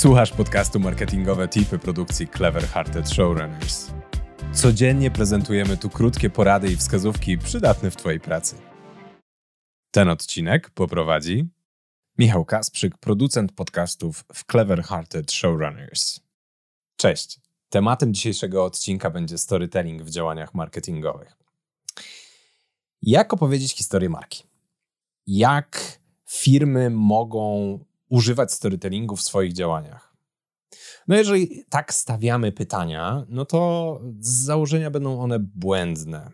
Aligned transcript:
Słuchasz 0.00 0.32
podcastu 0.32 0.80
Marketingowe 0.80 1.48
Tipy 1.48 1.78
produkcji 1.78 2.28
Clever 2.28 2.62
Hearted 2.62 3.10
Showrunners. 3.10 3.90
Codziennie 4.52 5.10
prezentujemy 5.10 5.76
tu 5.76 5.90
krótkie 5.90 6.30
porady 6.30 6.72
i 6.72 6.76
wskazówki 6.76 7.38
przydatne 7.38 7.90
w 7.90 7.96
Twojej 7.96 8.20
pracy. 8.20 8.56
Ten 9.90 10.08
odcinek 10.08 10.70
poprowadzi 10.70 11.48
Michał 12.18 12.44
Kasprzyk, 12.44 12.98
producent 12.98 13.52
podcastów 13.52 14.24
w 14.32 14.44
Clever 14.50 14.82
Hearted 14.82 15.32
Showrunners. 15.32 16.20
Cześć. 16.96 17.40
Tematem 17.68 18.14
dzisiejszego 18.14 18.64
odcinka 18.64 19.10
będzie 19.10 19.38
storytelling 19.38 20.02
w 20.02 20.10
działaniach 20.10 20.54
marketingowych. 20.54 21.36
Jak 23.02 23.32
opowiedzieć 23.32 23.74
historię 23.74 24.08
marki? 24.08 24.44
Jak 25.26 25.98
firmy 26.26 26.90
mogą 26.90 27.78
używać 28.10 28.52
storytellingu 28.52 29.16
w 29.16 29.22
swoich 29.22 29.52
działaniach? 29.52 30.16
No, 31.08 31.16
jeżeli 31.16 31.64
tak 31.68 31.94
stawiamy 31.94 32.52
pytania, 32.52 33.26
no 33.28 33.44
to 33.44 34.00
z 34.20 34.28
założenia 34.28 34.90
będą 34.90 35.20
one 35.20 35.38
błędne. 35.38 36.30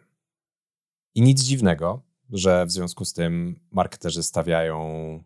I 1.15 1.23
nic 1.23 1.43
dziwnego, 1.43 2.03
że 2.31 2.67
w 2.67 2.71
związku 2.71 3.05
z 3.05 3.13
tym 3.13 3.61
marketerzy 3.71 4.23
stawiają 4.23 5.25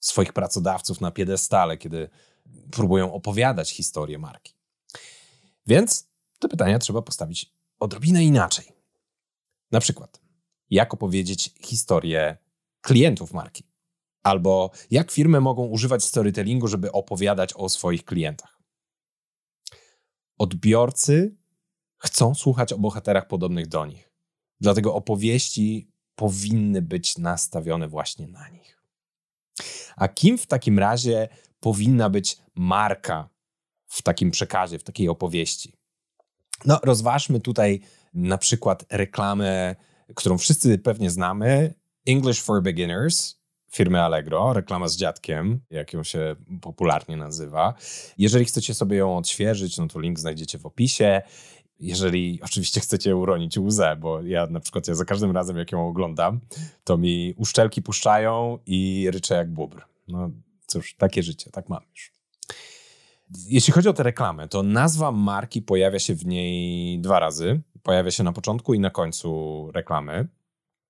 swoich 0.00 0.32
pracodawców 0.32 1.00
na 1.00 1.10
piedestale, 1.10 1.76
kiedy 1.78 2.10
próbują 2.70 3.12
opowiadać 3.12 3.70
historię 3.70 4.18
marki. 4.18 4.54
Więc 5.66 6.08
te 6.38 6.48
pytania 6.48 6.78
trzeba 6.78 7.02
postawić 7.02 7.52
odrobinę 7.80 8.24
inaczej. 8.24 8.72
Na 9.70 9.80
przykład, 9.80 10.20
jak 10.70 10.94
opowiedzieć 10.94 11.50
historię 11.60 12.36
klientów 12.80 13.32
marki? 13.32 13.71
Albo 14.22 14.70
jak 14.90 15.10
firmy 15.10 15.40
mogą 15.40 15.66
używać 15.66 16.04
storytellingu, 16.04 16.68
żeby 16.68 16.92
opowiadać 16.92 17.52
o 17.54 17.68
swoich 17.68 18.04
klientach? 18.04 18.58
Odbiorcy 20.38 21.36
chcą 21.98 22.34
słuchać 22.34 22.72
o 22.72 22.78
bohaterach 22.78 23.26
podobnych 23.26 23.66
do 23.66 23.86
nich. 23.86 24.12
Dlatego 24.60 24.94
opowieści 24.94 25.90
powinny 26.14 26.82
być 26.82 27.18
nastawione 27.18 27.88
właśnie 27.88 28.28
na 28.28 28.48
nich. 28.48 28.82
A 29.96 30.08
kim 30.08 30.38
w 30.38 30.46
takim 30.46 30.78
razie 30.78 31.28
powinna 31.60 32.10
być 32.10 32.38
marka 32.54 33.28
w 33.86 34.02
takim 34.02 34.30
przekazie, 34.30 34.78
w 34.78 34.84
takiej 34.84 35.08
opowieści? 35.08 35.74
No, 36.64 36.80
rozważmy 36.82 37.40
tutaj 37.40 37.80
na 38.14 38.38
przykład 38.38 38.84
reklamę, 38.90 39.76
którą 40.14 40.38
wszyscy 40.38 40.78
pewnie 40.78 41.10
znamy: 41.10 41.74
English 42.06 42.42
for 42.42 42.62
Beginners 42.62 43.41
firmy 43.72 44.02
Allegro, 44.02 44.52
reklama 44.52 44.88
z 44.88 44.96
dziadkiem, 44.96 45.60
jak 45.70 45.92
ją 45.92 46.02
się 46.02 46.36
popularnie 46.60 47.16
nazywa. 47.16 47.74
Jeżeli 48.18 48.44
chcecie 48.44 48.74
sobie 48.74 48.96
ją 48.96 49.16
odświeżyć, 49.16 49.78
no 49.78 49.86
to 49.86 50.00
link 50.00 50.18
znajdziecie 50.18 50.58
w 50.58 50.66
opisie. 50.66 51.22
Jeżeli 51.80 52.40
oczywiście 52.42 52.80
chcecie 52.80 53.16
uronić 53.16 53.58
łzę, 53.58 53.96
bo 54.00 54.22
ja 54.22 54.46
na 54.46 54.60
przykład 54.60 54.88
ja 54.88 54.94
za 54.94 55.04
każdym 55.04 55.30
razem, 55.30 55.56
jak 55.56 55.72
ją 55.72 55.88
oglądam, 55.88 56.40
to 56.84 56.98
mi 56.98 57.34
uszczelki 57.36 57.82
puszczają 57.82 58.58
i 58.66 59.08
ryczę 59.12 59.34
jak 59.34 59.50
bubr. 59.50 59.82
No 60.08 60.30
cóż, 60.66 60.94
takie 60.94 61.22
życie, 61.22 61.50
tak 61.50 61.68
mam 61.68 61.80
już. 61.90 62.12
Jeśli 63.48 63.72
chodzi 63.72 63.88
o 63.88 63.92
tę 63.92 64.02
reklamę, 64.02 64.48
to 64.48 64.62
nazwa 64.62 65.12
marki 65.12 65.62
pojawia 65.62 65.98
się 65.98 66.14
w 66.14 66.26
niej 66.26 66.98
dwa 67.00 67.18
razy. 67.18 67.60
Pojawia 67.82 68.10
się 68.10 68.22
na 68.22 68.32
początku 68.32 68.74
i 68.74 68.80
na 68.80 68.90
końcu 68.90 69.70
reklamy. 69.74 70.28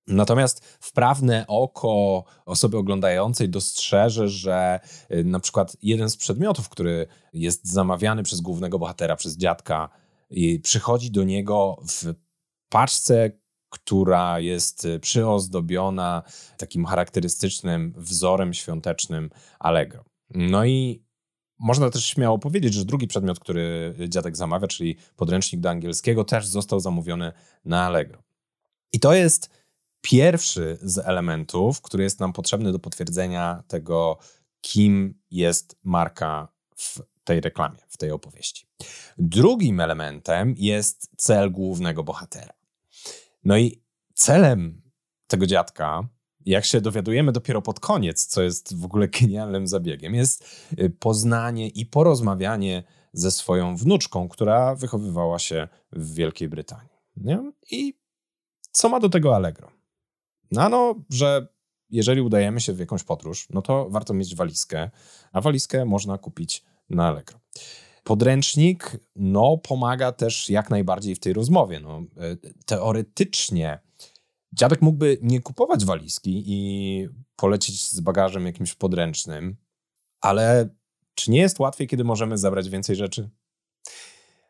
Natomiast 0.07 0.65
wprawne 0.79 1.45
oko 1.47 2.23
osoby 2.45 2.77
oglądającej 2.77 3.49
dostrzeże, 3.49 4.29
że 4.29 4.79
y, 5.11 5.23
na 5.23 5.39
przykład 5.39 5.77
jeden 5.81 6.09
z 6.09 6.17
przedmiotów, 6.17 6.69
który 6.69 7.07
jest 7.33 7.67
zamawiany 7.67 8.23
przez 8.23 8.41
głównego 8.41 8.79
bohatera, 8.79 9.15
przez 9.15 9.37
dziadka, 9.37 9.89
przychodzi 10.63 11.11
do 11.11 11.23
niego 11.23 11.77
w 11.87 12.13
paczce, 12.69 13.31
która 13.69 14.39
jest 14.39 14.85
y, 14.85 14.99
przyozdobiona 14.99 16.23
takim 16.57 16.85
charakterystycznym 16.85 17.93
wzorem 17.97 18.53
świątecznym 18.53 19.29
Allegro. 19.59 20.05
No 20.29 20.65
i 20.65 21.03
można 21.59 21.89
też 21.89 22.05
śmiało 22.05 22.39
powiedzieć, 22.39 22.73
że 22.73 22.85
drugi 22.85 23.07
przedmiot, 23.07 23.39
który 23.39 23.95
dziadek 24.09 24.37
zamawia, 24.37 24.67
czyli 24.67 24.97
podręcznik 25.15 25.61
do 25.61 25.69
angielskiego, 25.69 26.23
też 26.23 26.47
został 26.47 26.79
zamówiony 26.79 27.31
na 27.65 27.85
Allegro. 27.85 28.23
I 28.93 28.99
to 28.99 29.13
jest 29.13 29.62
pierwszy 30.03 30.77
z 30.81 30.97
elementów, 30.97 31.81
który 31.81 32.03
jest 32.03 32.19
nam 32.19 32.33
potrzebny 32.33 32.71
do 32.71 32.79
potwierdzenia 32.79 33.63
tego, 33.67 34.17
kim 34.61 35.19
jest 35.31 35.77
marka 35.83 36.47
w 36.75 36.99
tej 37.23 37.41
reklamie, 37.41 37.79
w 37.87 37.97
tej 37.97 38.11
opowieści. 38.11 38.67
Drugim 39.17 39.79
elementem 39.79 40.55
jest 40.57 41.11
cel 41.17 41.51
głównego 41.51 42.03
bohatera. 42.03 42.53
No 43.43 43.57
i 43.57 43.81
celem 44.13 44.81
tego 45.27 45.45
dziadka, 45.45 46.07
jak 46.45 46.65
się 46.65 46.81
dowiadujemy 46.81 47.31
dopiero 47.31 47.61
pod 47.61 47.79
koniec, 47.79 48.25
co 48.25 48.41
jest 48.41 48.77
w 48.77 48.85
ogóle 48.85 49.07
genialnym 49.07 49.67
zabiegiem, 49.67 50.15
jest 50.15 50.45
y, 50.79 50.89
poznanie 50.89 51.67
i 51.67 51.85
porozmawianie 51.85 52.83
ze 53.13 53.31
swoją 53.31 53.77
wnuczką, 53.77 54.29
która 54.29 54.75
wychowywała 54.75 55.39
się 55.39 55.67
w 55.91 56.13
Wielkiej 56.13 56.49
Brytanii. 56.49 56.93
Nie? 57.17 57.51
I 57.71 57.93
co 58.71 58.89
ma 58.89 58.99
do 58.99 59.09
tego 59.09 59.35
Allegro? 59.35 59.82
No, 60.53 60.95
że 61.09 61.47
jeżeli 61.89 62.21
udajemy 62.21 62.61
się 62.61 62.73
w 62.73 62.79
jakąś 62.79 63.03
podróż, 63.03 63.47
no 63.49 63.61
to 63.61 63.89
warto 63.89 64.13
mieć 64.13 64.35
walizkę, 64.35 64.91
a 65.31 65.41
walizkę 65.41 65.85
można 65.85 66.17
kupić 66.17 66.63
na 66.89 67.07
Allegro. 67.07 67.39
Podręcznik, 68.03 68.97
no, 69.15 69.57
pomaga 69.57 70.11
też 70.11 70.49
jak 70.49 70.69
najbardziej 70.69 71.15
w 71.15 71.19
tej 71.19 71.33
rozmowie. 71.33 71.79
No, 71.79 72.03
e, 72.17 72.37
teoretycznie 72.65 73.79
dziadek 74.53 74.81
mógłby 74.81 75.17
nie 75.21 75.41
kupować 75.41 75.85
walizki 75.85 76.43
i 76.47 77.09
polecieć 77.35 77.89
z 77.89 77.99
bagażem 77.99 78.45
jakimś 78.45 78.73
podręcznym, 78.73 79.55
ale 80.21 80.69
czy 81.15 81.31
nie 81.31 81.39
jest 81.39 81.59
łatwiej, 81.59 81.87
kiedy 81.87 82.03
możemy 82.03 82.37
zabrać 82.37 82.69
więcej 82.69 82.95
rzeczy? 82.95 83.29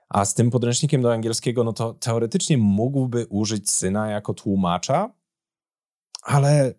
A 0.10 0.26
z 0.26 0.34
tym 0.34 0.52
podręcznikiem 0.52 1.02
do 1.02 1.14
angielskiego, 1.14 1.64
no 1.64 1.74
to 1.74 1.94
teoretycznie 1.94 2.58
mógłby 2.58 3.28
użyć 3.30 3.72
syna 3.72 4.10
jako 4.10 4.34
tłumacza, 4.34 5.14
ale 6.24 6.74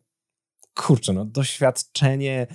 kurczę, 0.75 1.13
no 1.13 1.25
doświadczenie 1.25 2.47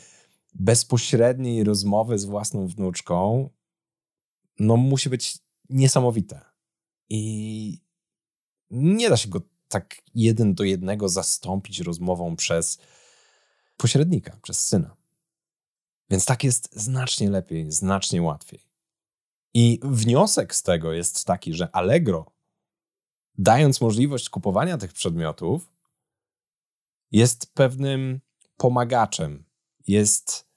bezpośredniej 0.53 1.63
rozmowy 1.63 2.19
z 2.19 2.25
własną 2.25 2.67
wnuczką 2.67 3.49
no 4.59 4.77
musi 4.77 5.09
być 5.09 5.39
niesamowite. 5.69 6.41
I 7.09 7.81
nie 8.69 9.09
da 9.09 9.17
się 9.17 9.29
go 9.29 9.41
tak 9.67 10.01
jeden 10.15 10.53
do 10.53 10.63
jednego 10.63 11.09
zastąpić 11.09 11.79
rozmową 11.79 12.35
przez 12.35 12.77
pośrednika, 13.77 14.37
przez 14.41 14.65
syna. 14.65 14.95
Więc 16.09 16.25
tak 16.25 16.43
jest 16.43 16.81
znacznie 16.81 17.29
lepiej, 17.29 17.71
znacznie 17.71 18.21
łatwiej. 18.21 18.59
I 19.53 19.79
wniosek 19.83 20.55
z 20.55 20.63
tego 20.63 20.93
jest 20.93 21.25
taki, 21.25 21.53
że 21.53 21.75
Allegro, 21.75 22.31
dając 23.37 23.81
możliwość 23.81 24.29
kupowania 24.29 24.77
tych 24.77 24.93
przedmiotów, 24.93 25.71
jest 27.11 27.53
pewnym 27.53 28.21
pomagaczem, 28.57 29.45
jest 29.87 30.49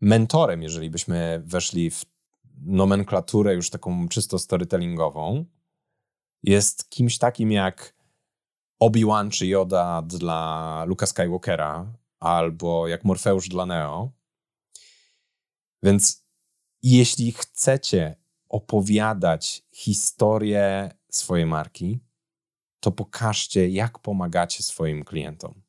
mentorem, 0.00 0.62
jeżeli 0.62 0.90
byśmy 0.90 1.42
weszli 1.44 1.90
w 1.90 2.04
nomenklaturę 2.60 3.54
już 3.54 3.70
taką 3.70 4.08
czysto 4.08 4.38
storytellingową. 4.38 5.44
Jest 6.42 6.90
kimś 6.90 7.18
takim 7.18 7.52
jak 7.52 7.94
Obi-Wan 8.80 9.30
czy 9.30 9.46
Yoda 9.46 10.02
dla 10.02 10.84
Luka 10.86 11.06
Skywalkera, 11.06 11.92
albo 12.20 12.88
jak 12.88 13.04
Morfeusz 13.04 13.48
dla 13.48 13.66
Neo. 13.66 14.12
Więc 15.82 16.24
jeśli 16.82 17.32
chcecie 17.32 18.16
opowiadać 18.48 19.62
historię 19.72 20.94
swojej 21.10 21.46
marki, 21.46 22.00
to 22.80 22.92
pokażcie, 22.92 23.68
jak 23.68 23.98
pomagacie 23.98 24.62
swoim 24.62 25.04
klientom 25.04 25.61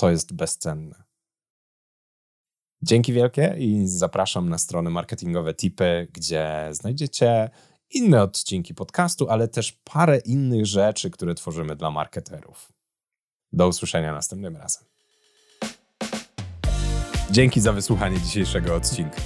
to 0.00 0.10
jest 0.10 0.32
bezcenne. 0.32 1.04
Dzięki 2.82 3.12
wielkie 3.12 3.54
i 3.58 3.88
zapraszam 3.88 4.48
na 4.48 4.58
stronę 4.58 4.90
marketingowe 4.90 5.54
tipy, 5.54 6.08
gdzie 6.12 6.68
znajdziecie 6.70 7.50
inne 7.90 8.22
odcinki 8.22 8.74
podcastu, 8.74 9.30
ale 9.30 9.48
też 9.48 9.72
parę 9.84 10.18
innych 10.18 10.66
rzeczy, 10.66 11.10
które 11.10 11.34
tworzymy 11.34 11.76
dla 11.76 11.90
marketerów. 11.90 12.72
Do 13.52 13.68
usłyszenia 13.68 14.12
następnym 14.12 14.56
razem. 14.56 14.84
Dzięki 17.30 17.60
za 17.60 17.72
wysłuchanie 17.72 18.20
dzisiejszego 18.20 18.74
odcinka. 18.74 19.20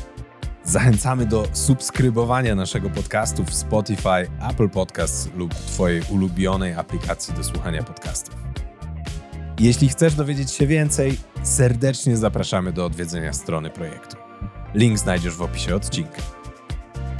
Zachęcamy 0.64 1.26
do 1.26 1.44
subskrybowania 1.52 2.54
naszego 2.54 2.90
podcastu 2.90 3.44
w 3.44 3.54
Spotify, 3.54 4.30
Apple 4.50 4.70
Podcasts 4.70 5.34
lub 5.34 5.54
Twojej 5.54 6.02
ulubionej 6.10 6.74
aplikacji 6.74 7.34
do 7.34 7.44
słuchania 7.44 7.82
podcastów. 7.82 8.53
Jeśli 9.58 9.88
chcesz 9.88 10.14
dowiedzieć 10.14 10.50
się 10.50 10.66
więcej, 10.66 11.18
serdecznie 11.42 12.16
zapraszamy 12.16 12.72
do 12.72 12.86
odwiedzenia 12.86 13.32
strony 13.32 13.70
projektu. 13.70 14.16
Link 14.74 14.98
znajdziesz 14.98 15.34
w 15.34 15.42
opisie 15.42 15.74
odcinka. 15.74 16.22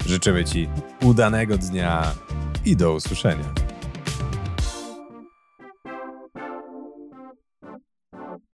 Życzymy 0.07 0.45
Ci 0.45 0.69
udanego 1.03 1.59
dnia 1.59 2.15
i 2.65 2.77
do 2.77 2.93
usłyszenia. 2.93 3.64